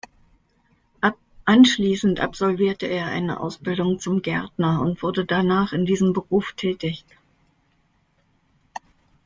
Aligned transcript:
Anschließend 1.45 2.21
absolvierte 2.21 2.87
er 2.87 3.05
eine 3.05 3.39
Ausbildung 3.39 3.99
zum 3.99 4.23
Gärtner 4.23 4.81
und 4.81 5.03
wurde 5.03 5.25
danach 5.25 5.73
in 5.73 5.85
diesem 5.85 6.11
Beruf 6.13 6.53
tätig. 6.53 7.05